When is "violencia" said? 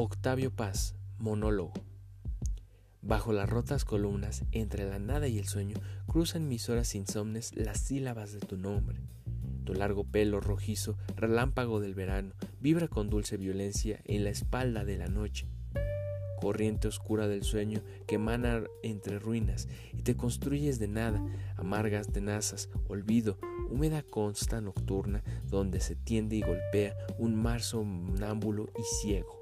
13.38-14.00